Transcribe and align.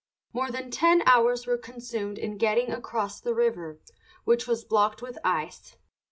More 0.33 0.49
than 0.49 0.71
ten 0.71 1.03
hours 1.05 1.45
were 1.45 1.59
consumed 1.59 2.17
in 2.17 2.39
getting 2.39 2.71
across 2.71 3.21
the 3.21 3.35
river, 3.35 3.77
which 4.23 4.47
was 4.47 4.63
blocked 4.63 5.03
with 5.03 5.19
ice. 5.23 5.77